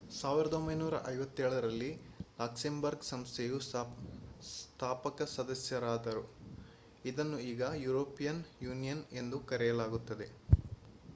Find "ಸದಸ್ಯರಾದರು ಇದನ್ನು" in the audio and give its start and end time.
5.33-7.39